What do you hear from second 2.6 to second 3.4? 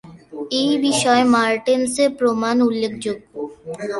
উল্লেখযোগ্য।